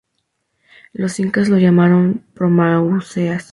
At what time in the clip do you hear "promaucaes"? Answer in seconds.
2.33-3.49